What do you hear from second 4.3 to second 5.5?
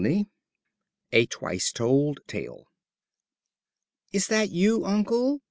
you, uncle?"